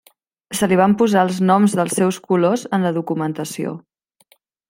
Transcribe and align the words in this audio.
Se 0.59 0.67
li 0.69 0.77
van 0.79 0.95
posar 1.01 1.25
els 1.27 1.41
noms 1.49 1.75
dels 1.81 1.93
seus 1.99 2.19
colors 2.31 2.65
en 2.79 2.87
la 2.89 2.93
documentació. 2.97 3.75